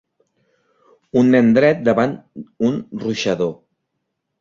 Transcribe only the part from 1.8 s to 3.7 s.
davant un ruixador.